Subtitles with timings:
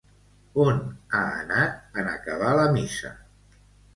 [0.61, 0.79] On
[1.17, 3.15] ha anat en acabar la missa?